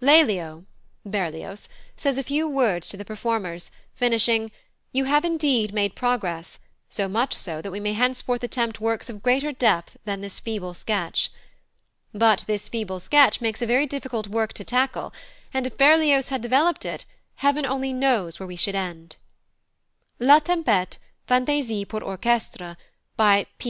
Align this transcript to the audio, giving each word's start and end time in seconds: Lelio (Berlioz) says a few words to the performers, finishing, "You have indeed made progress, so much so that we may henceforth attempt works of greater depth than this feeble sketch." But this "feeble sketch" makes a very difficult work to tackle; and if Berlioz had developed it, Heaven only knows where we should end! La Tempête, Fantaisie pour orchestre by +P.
Lelio 0.00 0.64
(Berlioz) 1.06 1.68
says 1.96 2.18
a 2.18 2.24
few 2.24 2.48
words 2.48 2.88
to 2.88 2.96
the 2.96 3.04
performers, 3.04 3.70
finishing, 3.94 4.50
"You 4.90 5.04
have 5.04 5.24
indeed 5.24 5.72
made 5.72 5.94
progress, 5.94 6.58
so 6.88 7.06
much 7.06 7.32
so 7.36 7.62
that 7.62 7.70
we 7.70 7.78
may 7.78 7.92
henceforth 7.92 8.42
attempt 8.42 8.80
works 8.80 9.08
of 9.08 9.22
greater 9.22 9.52
depth 9.52 9.96
than 10.04 10.20
this 10.20 10.40
feeble 10.40 10.74
sketch." 10.74 11.30
But 12.12 12.42
this 12.48 12.68
"feeble 12.68 12.98
sketch" 12.98 13.40
makes 13.40 13.62
a 13.62 13.66
very 13.66 13.86
difficult 13.86 14.26
work 14.26 14.52
to 14.54 14.64
tackle; 14.64 15.12
and 15.52 15.64
if 15.64 15.78
Berlioz 15.78 16.28
had 16.28 16.42
developed 16.42 16.84
it, 16.84 17.04
Heaven 17.36 17.64
only 17.64 17.92
knows 17.92 18.40
where 18.40 18.48
we 18.48 18.56
should 18.56 18.74
end! 18.74 19.14
La 20.18 20.40
Tempête, 20.40 20.96
Fantaisie 21.28 21.86
pour 21.86 22.02
orchestre 22.02 22.76
by 23.16 23.46
+P. 23.60 23.62